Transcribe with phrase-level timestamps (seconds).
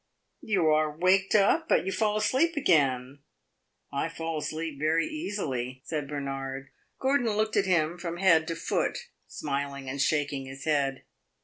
[0.41, 1.69] "You are waked up?
[1.69, 3.19] But you fall asleep again!"
[3.93, 6.69] "I fall asleep very easily," said Bernard.
[6.97, 11.03] Gordon looked at him from head to foot, smiling and shaking his head.